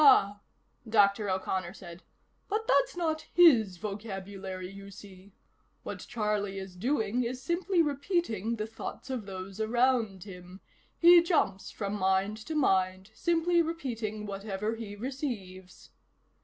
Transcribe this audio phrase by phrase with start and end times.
[0.03, 0.39] "Ah,"
[0.89, 1.29] Dr.
[1.29, 2.01] O'Connor said.
[2.49, 5.35] "But that's not his vocabulary, you see.
[5.83, 10.59] What Charlie is doing is simply repeating the thoughts of those around him.
[10.97, 15.91] He jumps from mind to mind, simply repeating whatever he receives."